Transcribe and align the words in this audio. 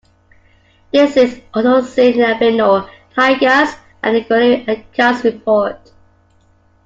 This 0.91 1.15
is 1.15 1.41
also 1.53 1.81
seen 1.85 2.15
in 2.15 2.21
albino 2.25 2.89
tigers, 3.15 3.75
as 4.01 4.23
Guillery 4.25 4.67
and 4.67 4.83
Kaas 4.95 5.23
report. 5.23 5.91